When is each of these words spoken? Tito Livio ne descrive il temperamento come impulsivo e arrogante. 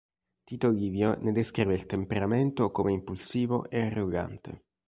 Tito 0.45 0.69
Livio 0.71 1.15
ne 1.21 1.31
descrive 1.31 1.75
il 1.75 1.85
temperamento 1.85 2.71
come 2.71 2.91
impulsivo 2.91 3.69
e 3.69 3.81
arrogante. 3.83 4.63